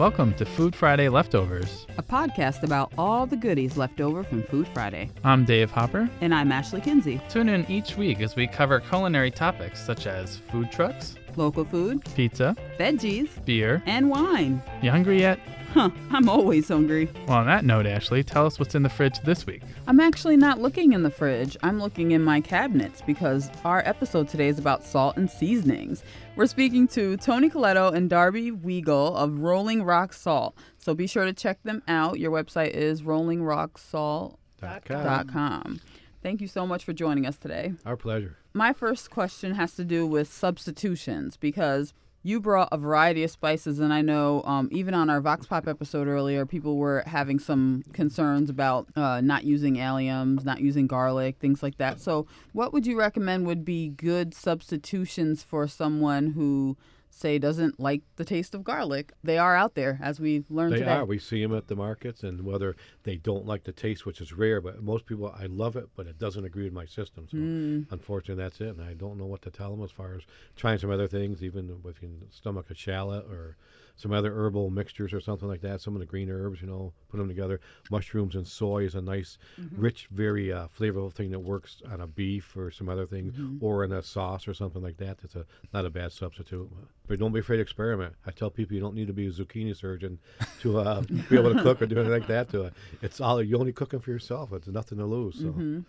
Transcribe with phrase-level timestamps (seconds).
[0.00, 1.86] Welcome to Food Friday Leftovers.
[1.98, 5.10] a podcast about all the goodies left over from Food Friday.
[5.24, 6.08] I'm Dave Hopper.
[6.22, 7.20] And I'm Ashley Kinsey.
[7.28, 12.02] Tune in each week as we cover culinary topics such as food trucks, Local food,
[12.14, 13.82] pizza, veggies, beer.
[13.84, 14.62] and wine.
[14.80, 15.38] You hungry yet?
[15.72, 17.08] Huh, I'm always hungry.
[17.28, 19.62] Well, on that note, Ashley, tell us what's in the fridge this week.
[19.86, 21.56] I'm actually not looking in the fridge.
[21.62, 26.02] I'm looking in my cabinets because our episode today is about salt and seasonings.
[26.34, 30.56] We're speaking to Tony Coletto and Darby Weagle of Rolling Rock Salt.
[30.78, 32.18] So be sure to check them out.
[32.18, 35.80] Your website is rollingrocksalt.com.
[36.20, 37.74] Thank you so much for joining us today.
[37.86, 38.38] Our pleasure.
[38.52, 43.78] My first question has to do with substitutions because you brought a variety of spices,
[43.78, 47.82] and I know um, even on our Vox Pop episode earlier, people were having some
[47.94, 51.98] concerns about uh, not using alliums, not using garlic, things like that.
[51.98, 56.76] So, what would you recommend would be good substitutions for someone who,
[57.10, 59.12] say, doesn't like the taste of garlic?
[59.22, 60.90] They are out there, as we learned They today.
[60.92, 61.04] are.
[61.04, 64.32] We see them at the markets, and whether they don't like the taste, which is
[64.32, 67.26] rare, but most people, I love it, but it doesn't agree with my system.
[67.30, 67.86] So, Mm.
[67.90, 68.68] unfortunately, that's it.
[68.68, 70.22] And I don't know what to tell them as far as
[70.56, 73.56] trying some other things, even if you stomach a shallot or
[74.00, 75.80] some other herbal mixtures or something like that.
[75.80, 77.60] Some of the green herbs, you know, put them together.
[77.90, 79.80] Mushrooms and soy is a nice, Mm-hmm.
[79.80, 83.58] rich, very uh, flavorful thing that works on a beef or some other thing, Mm-hmm.
[83.64, 85.18] or in a sauce or something like that.
[85.18, 86.70] That's a not a bad substitute.
[87.06, 88.14] But don't be afraid to experiment.
[88.26, 90.18] I tell people you don't need to be a zucchini surgeon
[90.60, 92.48] to uh, be able to cook or do anything like that.
[92.50, 92.70] To uh,
[93.02, 94.52] it's all you're only cooking for yourself.
[94.52, 95.36] It's nothing to lose.
[95.36, 95.80] So Mm-hmm.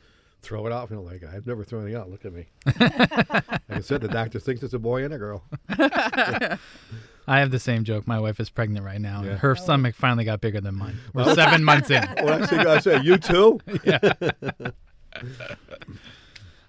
[0.42, 0.90] throw it out.
[0.90, 2.10] You know, like I've never thrown anything out.
[2.10, 2.48] Look at me.
[2.66, 5.44] like I said, the doctor thinks it's a boy and a girl.
[7.32, 8.08] I have the same joke.
[8.08, 9.24] My wife is pregnant right now.
[9.24, 9.30] Yeah.
[9.30, 10.98] and Her stomach finally got bigger than mine.
[11.14, 12.04] We're seven months in.
[12.22, 13.62] Well, I think I said you too.
[13.86, 14.12] yeah.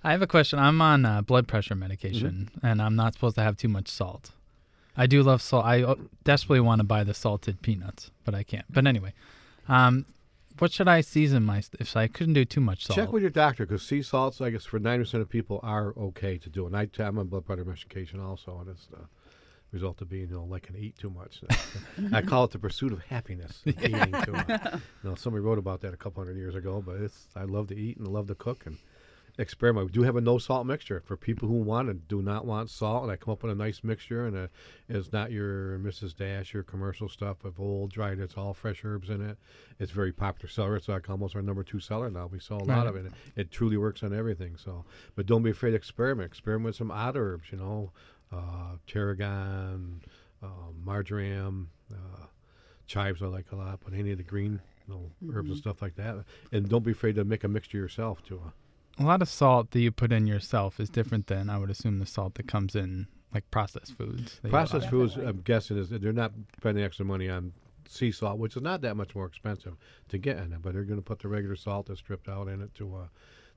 [0.05, 0.60] I have a question.
[0.60, 4.30] I'm on uh, blood pressure medication, and I'm not supposed to have too much salt.
[4.96, 5.64] I do love salt.
[5.64, 8.66] I uh, desperately want to buy the salted peanuts, but I can't.
[8.72, 9.14] But anyway,
[9.68, 10.06] um,
[10.61, 12.96] what should I season my if I couldn't do too much salt?
[12.96, 15.92] Check with your doctor because sea salts, I guess, for ninety percent of people are
[15.96, 16.67] okay to do.
[16.68, 19.08] And I, I'm on blood pressure medication also, and it's the
[19.72, 21.40] result of being, you know, like can eat too much.
[22.12, 24.48] I call it the pursuit of happiness, eating too much.
[25.02, 27.68] You know, somebody wrote about that a couple hundred years ago, but it's I love
[27.68, 28.77] to eat and love to cook and
[29.38, 29.86] experiment.
[29.86, 32.68] We do have a no salt mixture for people who want and do not want
[32.68, 34.50] salt, and I come up with a nice mixture, and a,
[34.90, 36.14] it's not your Mrs.
[36.14, 38.18] Dash, your commercial stuff of old dried.
[38.18, 39.38] It's all fresh herbs in it.
[39.78, 40.77] It's very popular seller.
[40.77, 42.27] It's like almost our number two seller now.
[42.30, 42.86] We sell a lot Right.
[42.88, 43.12] of it.
[43.34, 44.56] It truly works on everything.
[44.62, 44.84] So,
[45.16, 46.27] but don't be afraid to experiment.
[46.27, 47.44] Experiment with some odd herbs.
[47.50, 47.90] You know,
[48.32, 50.02] uh, tarragon,
[50.42, 50.46] uh,
[50.84, 52.26] marjoram, uh,
[52.86, 55.80] chives I like a lot, but any of the green you know, herbs and stuff
[55.82, 56.24] like that.
[56.50, 58.40] And don't be afraid to make a mixture yourself too.
[58.98, 61.98] a lot of salt that you put in yourself is different than I would assume
[61.98, 64.40] the salt that comes in like processed foods.
[64.48, 67.52] Processed foods, I'm guessing, is they're not spending extra money on
[67.88, 69.76] sea salt, which is not that much more expensive
[70.08, 72.48] to get in it, but they're going to put the regular salt that's stripped out
[72.48, 73.06] in it to uh,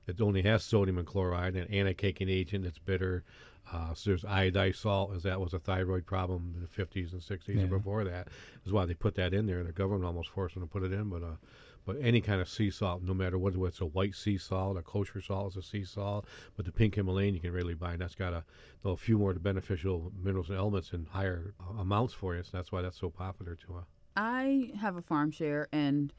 [0.06, 2.64] that only has sodium and chloride and anti-caking agent.
[2.64, 3.24] It's bitter.
[3.72, 7.20] Uh, so there's iodized salt, as that was a thyroid problem in the 50s and
[7.20, 7.62] 60s Yeah.
[7.62, 8.28] and before that.
[8.64, 9.58] Is why they put that in there.
[9.58, 11.36] And the government almost forced them to put it in, but uh,
[11.84, 14.76] but any kind of sea salt, no matter what, whether it's a white sea salt,
[14.76, 17.92] a kosher salt is a sea salt, but the pink Himalayan you can really buy,
[17.92, 18.42] and that's got a,
[18.82, 22.42] though a few more beneficial minerals and elements in higher amounts for you.
[22.42, 23.80] So that's why that's so popular to uh,
[24.16, 26.12] I have a farm share and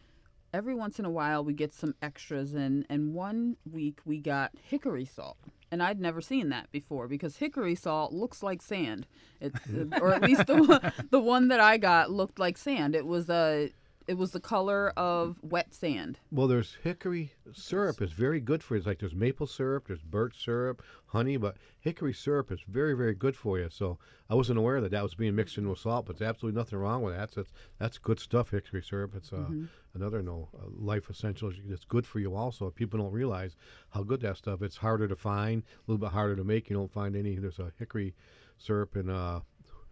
[0.54, 4.52] every once in a while we get some extras in and one week we got
[4.62, 5.38] hickory salt.
[5.70, 9.06] And I'd never seen that before because hickory salt looks like sand.
[9.42, 9.54] It,
[10.02, 12.96] or at least the one, the one that I got looked like sand.
[12.96, 13.72] It was a
[14.08, 16.20] it was the color of wet sand.
[16.32, 18.80] Well, there's hickory syrup is very good for you.
[18.80, 23.14] It's like there's maple syrup, there's birch syrup, honey, but hickory syrup is very, very
[23.14, 23.70] good for you.
[23.70, 26.58] So I wasn't aware that that was being mixed in with salt, but there's absolutely
[26.58, 27.32] nothing wrong with that.
[27.32, 28.52] That's that's good stuff.
[28.52, 29.14] Hickory syrup.
[29.16, 29.50] It's uh,
[29.94, 31.52] another no uh, life essential.
[31.70, 32.70] It's good for you also.
[32.70, 33.58] People don't realize
[33.90, 34.62] how good that stuff.
[34.62, 36.70] It's harder to find, a little bit harder to make.
[36.70, 37.36] You don't find any.
[37.36, 38.16] There's a hickory
[38.58, 39.42] syrup in uh,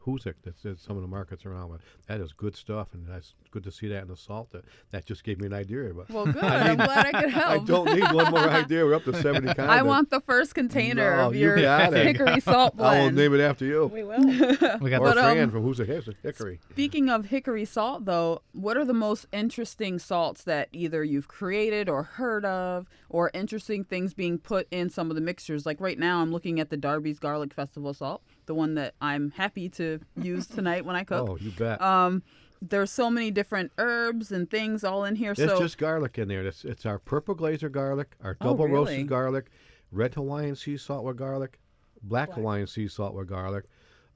[0.05, 3.33] Hoosick that's in some of the markets around, but that is good stuff, and that's
[3.51, 4.51] good to see that in the salt.
[4.51, 5.91] That, that just gave me an idea.
[5.93, 6.37] But Well, good.
[6.43, 7.49] I'm glad I could help.
[7.61, 8.85] I don't need one more idea.
[8.85, 9.59] We're up to 70 condiments.
[9.71, 12.05] I want the first container No, of you your got it.
[12.05, 13.15] hickory salt I will blend.
[13.17, 13.85] name it after you.
[13.87, 14.23] We will.
[14.79, 16.59] We got Or But, Fran um, from Who's a Hickory.
[16.71, 21.89] Speaking of hickory salt, though, what are the most interesting salts that either you've created
[21.89, 25.65] or heard of, or interesting things being put in some of the mixtures?
[25.65, 29.31] Like right now, I'm looking at the Darby's Garlic Festival salt, the one that I'm
[29.31, 31.29] happy to use tonight when I cook.
[31.29, 31.81] Oh, you bet.
[31.81, 32.23] Um,
[32.61, 35.33] there's so many different herbs and things all in here.
[35.33, 36.45] There's so just garlic in there.
[36.45, 38.75] It's, it's our purple glazer garlic, our Oh, double really?
[38.75, 39.45] roasted garlic,
[39.91, 41.59] red Hawaiian sea salt with garlic,
[42.01, 43.65] black Hawaiian sea salt with garlic.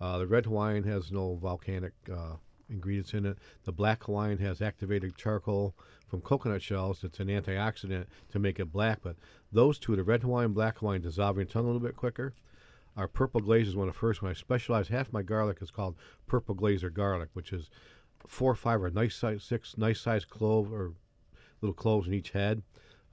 [0.02, 2.36] Uh, the red Hawaiian has no volcanic uh,
[2.70, 3.38] ingredients in it.
[3.66, 5.76] The black Hawaiian has activated charcoal
[6.08, 7.04] from coconut shells.
[7.04, 9.00] It's an antioxidant to make it black.
[9.04, 9.18] But
[9.52, 12.34] those two, the red Hawaiian, black Hawaiian, dissolve your tongue a little bit quicker.
[13.00, 14.22] Our purple glaze is one of the first.
[14.22, 15.96] When I specialize, half my garlic is called
[16.28, 17.69] purple glazer garlic, which is
[18.28, 20.92] four or five or nice size, six nice size clove or
[21.62, 22.62] little cloves in each head.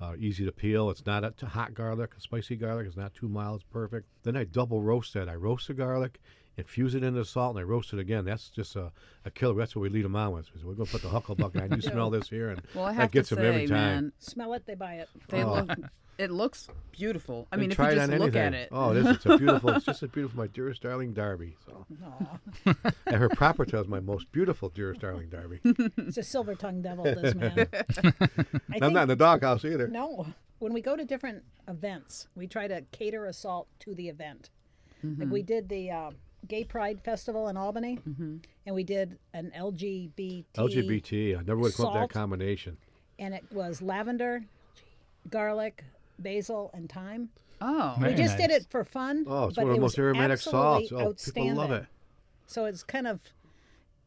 [0.01, 0.91] Uh, easy to peel.
[0.91, 2.89] It's not a hot garlic, a spicy garlic.
[2.89, 3.61] It's not too mild.
[3.61, 4.09] It's perfect.
[4.25, 5.29] Then I double roast that.
[5.29, 6.19] I roast the garlic,
[6.57, 8.25] infuse it into the salt, and I roast it again.
[8.25, 8.91] That's just a,
[9.25, 9.55] a killer.
[9.57, 10.47] That's what we lead them on with.
[10.47, 11.71] So we're going to put the hucklebuck on.
[11.75, 13.77] You smell this here, and Well, I that have gets to them say, every time.
[13.77, 15.09] man, Smell it, they buy it.
[15.29, 15.63] they Oh.
[15.69, 15.79] look.
[16.19, 17.47] It looks beautiful.
[17.53, 18.71] I mean, if you just on look at it.
[18.73, 19.07] Oh, it is.
[19.07, 19.69] It's a beautiful.
[19.69, 20.39] it's just as beautiful.
[20.39, 21.57] My dearest darling Darby.
[21.67, 22.75] So, Aw,
[23.07, 25.61] and her proper tail is my most beautiful dearest darling Darby.
[25.63, 27.69] it's a silver tongued devil, this man.
[27.71, 29.89] I I'm not in the doghouse either.
[29.89, 30.27] No.
[30.59, 34.49] When we go to different events, we try to cater a salt to the event.
[35.05, 36.11] Like we did the uh,
[36.49, 38.37] Gay Pride Festival in Albany, mm-hmm.
[38.67, 40.45] and we did an LGBT.
[40.57, 41.39] LGBT.
[41.39, 42.77] I never would have come up with that combination.
[43.19, 44.45] And it was lavender,
[45.31, 45.83] garlic,
[46.19, 47.31] basil, and thyme.
[47.61, 49.25] Oh, we Very just did it for fun.
[49.27, 50.93] Oh, it's but one of it the most was aromatic salts.
[50.93, 51.87] absolutely Oh, people love it.
[52.47, 53.21] So it's kind of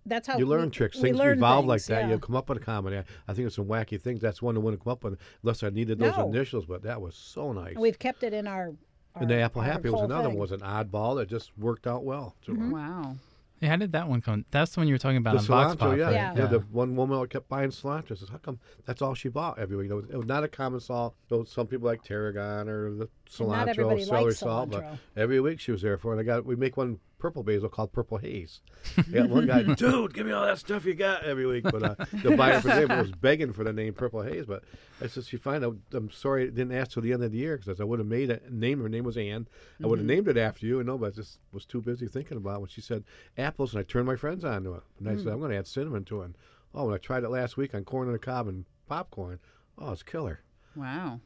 [0.06, 1.00] that's how You we- learn tricks.
[1.00, 2.06] Things learn evolve like that.
[2.06, 2.10] yeah.
[2.12, 2.98] You come up with a comedy.
[3.28, 4.22] I think it's some wacky things.
[4.22, 6.28] That's one I wouldn't come up with unless I needed those No.
[6.30, 6.66] initials.
[6.66, 7.74] But that was so nice.
[7.74, 8.74] And We've kept it in our.
[9.16, 10.38] Our and the apple happy was another thing.
[10.38, 10.50] one.
[10.50, 12.36] Was an oddball that just worked out well.
[12.46, 13.16] So, uh, wow.
[13.62, 14.46] Yeah, how did that one come?
[14.52, 16.04] That's the one you were talking about The on Vox cilantro, Pop, yeah.
[16.06, 16.14] right?
[16.14, 16.34] Yeah.
[16.38, 16.46] yeah.
[16.46, 19.92] The one woman kept buying cilantro says, "How come that's all she bought every week?"
[19.92, 21.16] It was, it was not a common salt.
[21.28, 23.10] Though some people like tarragon or the
[23.40, 26.20] And not cilantro, celery likes salt, but every week she was there for it.
[26.20, 28.62] And I got we make one purple basil called purple haze.
[28.98, 31.64] I got one guy, dude, give me all that stuff you got every week.
[31.64, 34.46] But uh, the buyer for name was begging for the name purple haze.
[34.46, 34.64] But
[35.02, 35.64] I said, she fine.
[35.64, 38.00] I, I'm sorry, I didn't ask till the end of the year because I would
[38.00, 38.82] have made a name.
[38.82, 39.48] Her name was Ann.
[39.84, 42.08] I would have named it after you, and no, but I just was too busy
[42.08, 43.04] thinking about it when she said
[43.38, 44.84] apples, and I turned my friends on to it.
[45.00, 46.26] And I said, I'm going to add cinnamon to it.
[46.26, 46.38] And,
[46.74, 49.40] oh, when I tried it last week on corn on the cob and popcorn,
[49.78, 50.42] oh, it's killer.
[50.76, 51.20] Wow.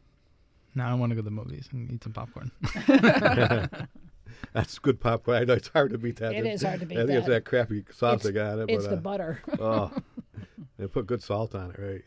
[0.76, 2.52] Now I want to go to the movies and eat some popcorn.
[4.54, 5.42] That's good popcorn.
[5.42, 6.34] I know it's hard to beat that.
[6.34, 7.44] It is hard to beat I think it's that.
[7.44, 8.70] that crappy sauce It's- they got it.
[8.70, 9.42] It's but, the uh, butter.
[9.60, 9.92] oh,
[10.78, 12.02] they put good salt on it, right?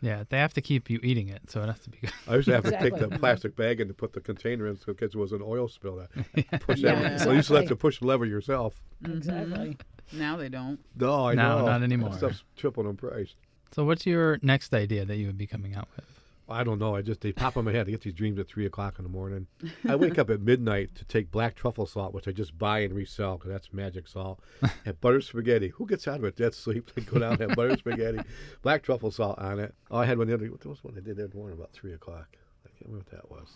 [0.00, 2.12] yeah, they have to keep you eating it, so it has to be good.
[2.26, 4.76] I used to have to take the plastic bag and to put the container in
[4.76, 5.96] so because it was an oil spill.
[6.50, 7.20] That push Yeah, that.
[7.20, 8.74] Well, you used to have to push the lever yourself.
[9.04, 9.76] Exactly.
[10.12, 10.80] Now they don't.
[10.96, 11.66] No, I No, know.
[11.66, 12.12] not That anymore.
[12.14, 13.34] stuff's tripled in price.
[13.74, 16.04] So, what's your next idea that you would be coming out with?
[16.52, 16.94] I don't know.
[16.94, 17.88] I just they pop in my head.
[17.88, 19.46] I get these dreams at three o'clock in the morning.
[19.88, 22.94] I wake up at midnight to take black truffle salt, which I just buy and
[22.94, 24.40] resell because that's magic salt.
[24.84, 25.68] and butter spaghetti.
[25.68, 26.90] Who gets out of a Dead sleep.
[26.94, 28.20] They go down and have butter spaghetti,
[28.62, 29.74] black truffle salt on it.
[29.90, 30.46] Oh, I had one the other.
[30.46, 32.36] What was one I did other morning about three o'clock?
[32.64, 33.48] I can't remember what that was.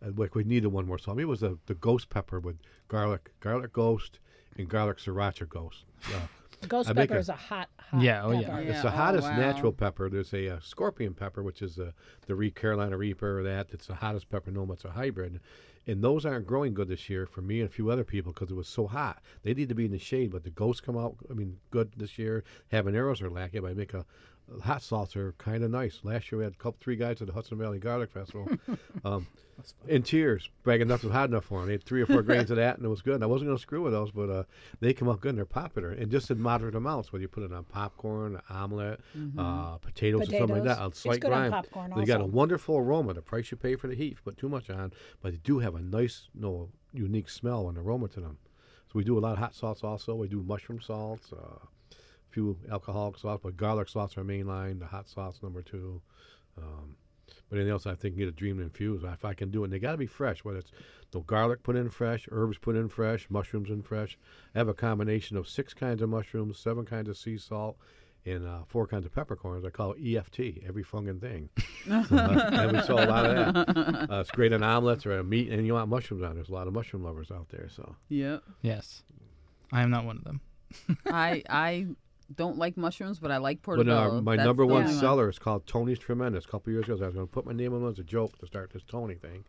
[0.00, 1.16] And like we needed one more salt.
[1.16, 2.56] Maybe it was the, the ghost pepper with
[2.88, 4.20] garlic, garlic ghost,
[4.56, 5.84] and garlic sriracha ghost.
[6.06, 6.20] Uh,
[6.66, 8.48] Ghost I pepper a- is a hot, hot Yeah, oh, yeah.
[8.48, 8.62] pepper.
[8.62, 8.70] Yeah.
[8.72, 9.36] it's the oh, hottest wow.
[9.36, 10.08] natural pepper.
[10.10, 11.94] There's a, uh scorpion pepper, which is the
[12.26, 13.40] the Re- Carolina Reaper.
[13.40, 14.70] Or that it's the hottest pepper known.
[14.70, 15.40] It's a hybrid,
[15.86, 18.50] and those aren't growing good this year for me and a few other people because
[18.50, 19.22] it was so hot.
[19.42, 21.16] They need to be in the shade, but the ghosts come out.
[21.30, 22.44] I mean, good this year.
[22.72, 23.64] Habaneros are lacking.
[23.64, 24.04] I make a
[24.62, 26.00] hot salts are kind of nice.
[26.02, 28.48] Last year we had a couple, three guys at the Hudson Valley Garlic Festival.
[29.04, 29.26] um,
[29.88, 31.66] in tears, bragging nothing was hot enough for them.
[31.66, 33.16] They had three or four grains of that, and it was good.
[33.16, 34.44] And I wasn't going to screw with those, but uh,
[34.80, 35.90] they come out good and they're popular.
[35.90, 39.00] And just in moderate amounts, whether you put it on popcorn, omelet,
[39.36, 40.80] uh, potatoes, or something like that, Potatoes.
[40.80, 41.50] a It's slight good on grime.
[41.50, 43.14] popcorn They got a wonderful aroma.
[43.14, 45.38] The price you pay for the heat, if you put too much on, but they
[45.38, 48.38] do have a nice, no, unique smell and aroma to them.
[48.86, 50.14] So we do a lot of hot salts also.
[50.14, 51.68] We do mushroom salts, uh, a
[52.30, 54.78] few alcoholic salts, but garlic salts are main line.
[54.78, 56.00] The hot sauce number two.
[56.56, 56.96] Um,
[57.48, 59.04] but anything else, I think you get a dream infused.
[59.04, 60.44] If I can do it, and they got to be fresh.
[60.44, 60.70] Whether it's
[61.10, 64.18] the garlic put in fresh, herbs put in fresh, mushrooms in fresh.
[64.54, 67.76] I have a combination of six kinds of mushrooms, seven kinds of sea salt,
[68.26, 69.64] and uh, four kinds of peppercorns.
[69.64, 71.48] I call it EFT, every funkin' thing.
[71.90, 72.04] uh,
[72.52, 74.10] and we sell a lot of that.
[74.10, 76.34] Uh, it's great on omelets or a meat, and you want mushrooms on.
[76.34, 77.68] There's a lot of mushroom lovers out there.
[77.68, 78.42] So Yep.
[78.62, 79.02] Yes,
[79.72, 80.40] I am not one of them.
[81.06, 81.86] I I
[82.34, 84.18] don't like mushrooms, but I like But portobello.
[84.18, 86.44] uh, my That's number the one only seller is called Tony's Tremendous.
[86.44, 88.04] A couple years ago, I was going to put my name on it as a
[88.04, 89.44] joke to start this Tony thing.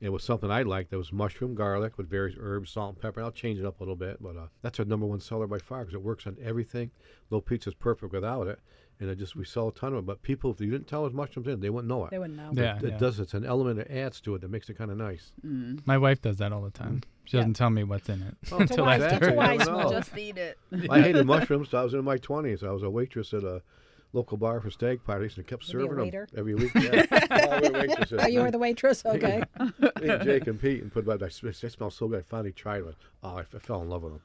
[0.00, 0.90] It was something I liked.
[0.90, 3.22] That was mushroom garlic with various herbs, salt, and pepper.
[3.22, 5.58] I'll change it up a little bit, but uh, that's our number one seller by
[5.58, 6.90] far because it works on everything.
[7.30, 8.60] Little pizza's perfect without it,
[9.00, 10.06] and it just we sell a ton of it.
[10.06, 12.10] But people, if you didn't tell us mushrooms in, they wouldn't know it.
[12.10, 12.50] They wouldn't know.
[12.52, 12.98] Yeah, it yeah.
[12.98, 13.20] does.
[13.20, 15.32] It's an element that adds to it that makes it kind of nice.
[15.46, 15.80] Mm.
[15.86, 17.02] My wife does that all the time.
[17.24, 17.42] She Yeah.
[17.42, 19.16] doesn't tell me what's in it Oh, until wise- after.
[19.16, 19.82] it's a You never wise know.
[19.82, 19.92] move.
[19.92, 20.58] Just eat it.
[20.90, 21.70] I hated mushrooms.
[21.70, 22.62] So I was in my twenties.
[22.62, 23.62] I was a waitress at a
[24.12, 26.70] local bar for steak parties, and I kept You be serving them every week.
[26.74, 27.04] Yeah.
[27.30, 28.20] Oh, we were waitresses.
[28.22, 29.04] Oh, you were the waitress?
[29.04, 29.42] Okay.
[29.60, 31.20] Me and Jake and Pete and put about.
[31.20, 32.20] They smell so good.
[32.20, 32.94] I finally tried it.
[33.22, 34.22] Oh, I, f- I fell in love with them.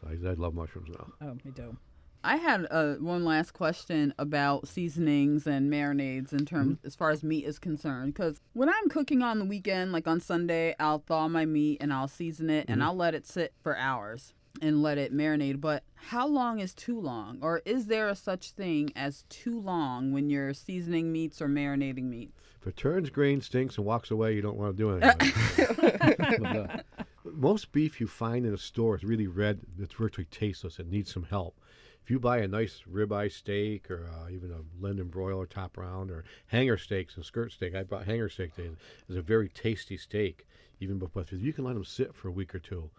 [0.00, 1.12] So I, I love mushrooms now.
[1.20, 1.76] oh, me too.
[2.26, 6.86] I had uh, one last question about seasonings and marinades in terms Mm-hmm.
[6.86, 8.14] as far as meat is concerned.
[8.14, 11.92] Because when I'm cooking on the weekend, like on Sunday, I'll thaw my meat and
[11.92, 12.72] I'll season it Mm-hmm.
[12.72, 15.60] and I'll let it sit for hours and let it marinate.
[15.60, 17.38] But how long is too long?
[17.42, 22.04] Or is there a such thing as too long when you're seasoning meats or marinating
[22.04, 22.32] meats?
[22.60, 25.32] If it turns green, stinks, and walks away, you don't want to do anything.
[26.40, 26.76] But, uh,
[27.24, 29.60] most beef you find in a store is really red.
[29.78, 30.78] It's virtually tasteless.
[30.80, 31.56] It needs some help.
[32.06, 36.12] If you buy a nice ribeye steak or uh, even a London broiler top round
[36.12, 38.70] or hanger steaks and skirt steak, I bought hanger steak today.
[39.08, 40.46] It's a very tasty steak.
[40.78, 42.90] Even before you can let them sit for a week or two.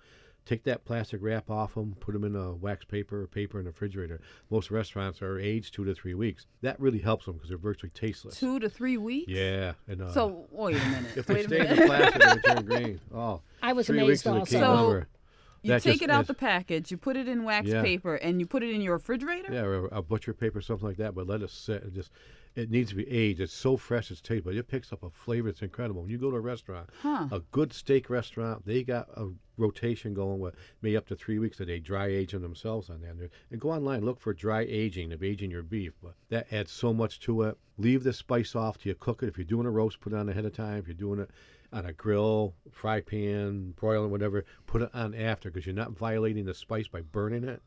[0.45, 3.63] Take that plastic wrap off them, put them in a wax paper or paper in
[3.63, 4.19] the refrigerator.
[4.49, 6.45] Most restaurants are aged two to three weeks.
[6.61, 8.37] That really helps them because they're virtually tasteless.
[8.37, 9.31] Two to three weeks?
[9.31, 11.05] Yeah, and uh, So, wait a minute.
[11.15, 12.99] if they wait a stay in the plastic, they turn green.
[13.13, 14.45] Oh, I was three amazed weeks is a also.
[14.45, 15.07] key So- number.
[15.67, 17.81] You That take just it out the package, you put it in wax Yeah.
[17.81, 19.51] paper, and you put it in your refrigerator?
[19.51, 21.13] Yeah, or a butcher paper, something like that.
[21.13, 21.83] But let it sit.
[21.83, 22.09] It just
[22.55, 23.39] it needs to be aged.
[23.41, 25.47] It's so fresh, it's tasty, but it picks up a flavor.
[25.49, 26.01] It's incredible.
[26.01, 27.27] When you go to a restaurant, Huh.
[27.31, 31.59] a good steak restaurant, they got a rotation going with maybe up to three weeks
[31.59, 33.09] a day, dry age aging themselves on that.
[33.11, 35.93] And, and go online, look for dry aging of aging your beef.
[36.01, 37.57] But that adds so much to it.
[37.77, 39.29] Leave the spice off till you cook it.
[39.29, 40.79] If you're doing a roast, put it on ahead of time.
[40.79, 41.29] If you're doing it
[41.71, 46.45] on a grill, fry pan, broiling, whatever, put it on after because you're not violating
[46.45, 47.61] the spice by burning it.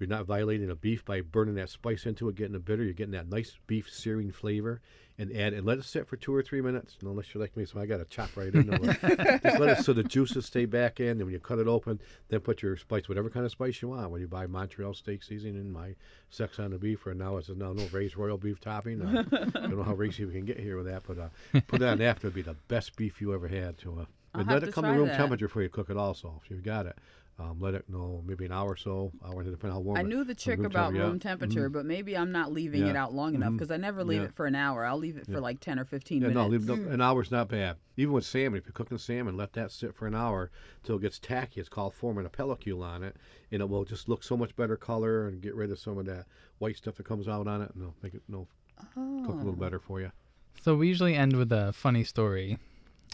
[0.00, 2.82] You're not violating a beef by burning that spice into it, getting the bitter.
[2.82, 4.80] You're getting that nice beef searing flavor,
[5.18, 6.96] and add and let it sit for two or three minutes.
[7.02, 9.42] No, unless you're like me, so I got to chop right into it.
[9.42, 11.08] Just let it so the juices stay back in.
[11.08, 13.88] And when you cut it open, then put your spice, whatever kind of spice you
[13.88, 14.10] want.
[14.10, 15.94] When you buy Montreal steak seasoning, my
[16.30, 19.02] sex on the beef, or now it's now no no raised royal beef topping.
[19.02, 21.82] Uh, I don't know how racy we can get here with that, but uh, put
[21.82, 22.28] it on after.
[22.28, 23.76] It'd be the best beef you ever had.
[23.78, 24.04] To uh,
[24.34, 25.16] and let it come to room that.
[25.16, 25.96] temperature before you cook it.
[25.96, 26.96] Also, if you've got it.
[27.40, 29.96] Um, let it know maybe an hour or so, I hour depending on how warm.
[29.96, 31.08] I knew the on trick room about temperature, yeah.
[31.08, 34.20] room temperature, but maybe I'm not leaving it out long enough because I never leave
[34.20, 34.26] Yeah.
[34.28, 34.84] it for an hour.
[34.84, 36.68] I'll leave it for like 10 or 15 Yeah, no, minutes.
[36.68, 37.76] leave, no, an hour's not bad.
[37.96, 40.50] Even with salmon, if you're cooking salmon, let that sit for an hour
[40.82, 41.60] till it gets tacky.
[41.60, 43.16] It's called forming a pellicle on it,
[43.50, 46.04] and it will just look so much better color and get rid of some of
[46.06, 46.26] that
[46.58, 49.34] white stuff that comes out on it, and it'll make it no cook a Oh.
[49.36, 50.12] little better for you.
[50.60, 52.58] So we usually end with a funny story.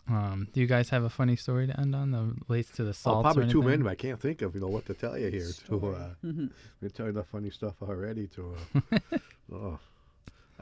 [0.09, 2.91] Um, do you guys have a funny story to end on that relates to the
[2.91, 3.23] Oh, salt?
[3.25, 3.83] probably too many.
[3.83, 5.41] but I can't think of you know what to tell you here.
[5.41, 5.97] To Story.
[6.25, 6.31] uh,
[6.81, 8.29] we tell you the funny stuff already.
[8.29, 8.55] To
[8.93, 8.99] uh,
[9.53, 9.79] oh,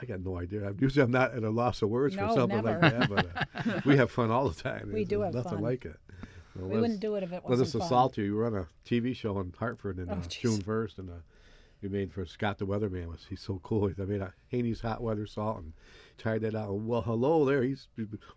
[0.00, 0.66] I got no idea.
[0.68, 3.26] I'm usually I'm not at a loss of words No, for something like that, but
[3.66, 4.86] uh, we have fun all the time.
[4.86, 5.62] We There's do have nothing fun.
[5.62, 5.96] like it.
[6.56, 7.82] Well, We wouldn't do it if it wasn't Let us fun.
[7.82, 8.24] assault you.
[8.24, 10.20] You were on a TV show in Hartford in Oh, uh.
[10.28, 11.14] June first, and uh,
[11.82, 13.08] we made for Scott the Weatherman.
[13.08, 13.90] Was he's so cool?
[14.00, 15.72] I made a Haney's hot weather salt and
[16.18, 16.72] tried that out.
[16.74, 17.62] Well, hello there.
[17.62, 17.88] He's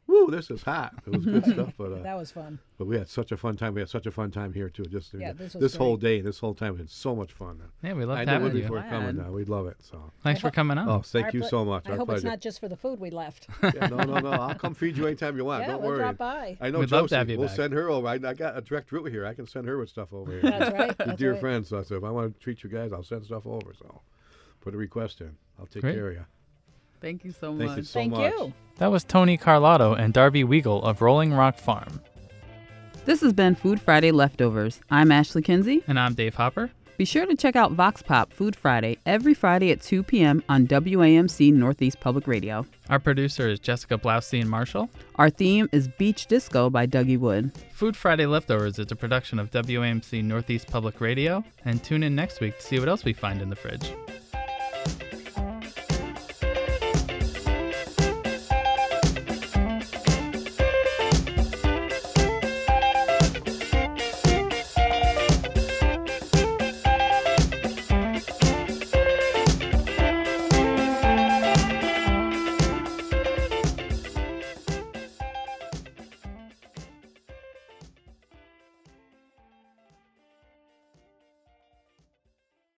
[0.07, 0.29] woo.
[0.31, 0.93] This is hot.
[1.05, 2.59] It was good stuff, but uh, That was fun.
[2.77, 3.73] but we had such a fun time.
[3.73, 4.83] We had such a fun time here too.
[4.85, 6.17] Just Yeah, this was whole great.
[6.17, 7.61] day, this whole time, we had so much fun.
[7.83, 8.61] Yeah, we love I know having it you.
[8.63, 9.15] before coming.
[9.17, 9.27] Glad.
[9.27, 9.77] Uh, we love it.
[9.79, 10.89] So, Thanks for coming on.
[10.89, 11.87] oh, thank Our you ple- so much.
[11.87, 12.17] I Our hope pleasure.
[12.17, 13.47] it's not just for the food we left.
[13.63, 14.31] Yeah, no, no, no.
[14.31, 15.61] I'll come feed you anytime you want.
[15.63, 15.99] yeah, Don't we'll worry.
[15.99, 16.57] drop by.
[16.61, 17.09] I know We'd love Josie.
[17.09, 17.55] to have you we'll back.
[17.57, 18.07] send her over.
[18.07, 19.25] I, I got a direct route here.
[19.25, 20.41] I can send her with stuff over here.
[20.41, 20.97] That's right.
[20.97, 21.39] That's dear right.
[21.41, 21.69] friends.
[21.69, 23.73] So I said, if I want to treat you guys, I'll send stuff over.
[23.77, 24.01] So
[24.61, 25.35] put a request in.
[25.59, 25.95] I'll take Great.
[25.95, 26.25] care of you.
[27.01, 27.77] Thank you so Thank much.
[27.77, 28.33] you so Thank much.
[28.33, 28.53] you.
[28.77, 32.01] That was Tony Carlotto and Darby Weagle of Rolling Rock Farm.
[33.05, 34.81] This has been Food Friday Leftovers.
[34.91, 35.83] I'm Ashley Kinsey.
[35.87, 36.71] And I'm Dave Hopper.
[36.97, 40.43] Be sure to check out Vox Pop Food Friday every Friday at 2 p.m.
[40.49, 42.65] on WAMC Northeast Public Radio.
[42.89, 44.89] Our producer is Jessica Blaustein Marshall.
[45.15, 47.51] Our theme is Beach Disco by Dougie Wood.
[47.71, 51.43] Food Friday Leftovers is a production of WAMC Northeast Public Radio.
[51.65, 53.93] And tune in next week to see what else we find in the fridge.